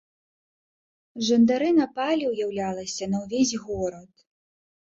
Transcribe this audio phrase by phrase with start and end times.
[1.27, 4.09] Жандары напалі, уяўлялася, на ўвесь горад.